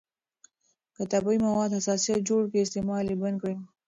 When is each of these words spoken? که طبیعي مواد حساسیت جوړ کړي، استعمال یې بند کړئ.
که 0.95 1.03
طبیعي 1.11 1.37
مواد 1.47 1.71
حساسیت 1.77 2.19
جوړ 2.29 2.41
کړي، 2.49 2.59
استعمال 2.61 3.05
یې 3.11 3.15
بند 3.21 3.37
کړئ. 3.41 3.55